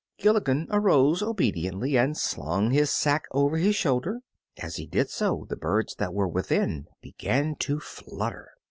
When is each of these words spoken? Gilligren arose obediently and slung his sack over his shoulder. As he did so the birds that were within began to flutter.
Gilligren 0.19 0.65
arose 0.71 1.21
obediently 1.21 1.95
and 1.95 2.17
slung 2.17 2.71
his 2.71 2.89
sack 2.89 3.25
over 3.29 3.57
his 3.57 3.75
shoulder. 3.75 4.21
As 4.57 4.77
he 4.77 4.87
did 4.87 5.11
so 5.11 5.45
the 5.47 5.55
birds 5.55 5.93
that 5.99 6.11
were 6.11 6.27
within 6.27 6.87
began 7.03 7.53
to 7.59 7.79
flutter. 7.79 8.49